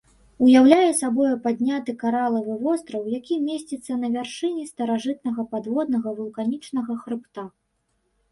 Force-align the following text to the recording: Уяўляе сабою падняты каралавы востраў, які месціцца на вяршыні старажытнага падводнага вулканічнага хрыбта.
Уяўляе 0.43 0.91
сабою 0.99 1.31
падняты 1.43 1.93
каралавы 2.03 2.53
востраў, 2.63 3.03
які 3.19 3.35
месціцца 3.49 3.99
на 4.05 4.11
вяршыні 4.15 4.63
старажытнага 4.71 5.41
падводнага 5.53 6.09
вулканічнага 6.21 6.97
хрыбта. 7.03 7.41